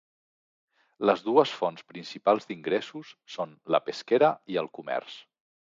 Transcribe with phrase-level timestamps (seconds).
[1.09, 5.23] Les dues fonts principals d'ingressos són la pesquera i el comerç.